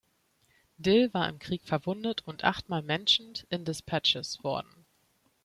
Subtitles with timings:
[0.79, 4.87] Dill war im Krieg verwundet und achtmal Mentioned in Despatches worden.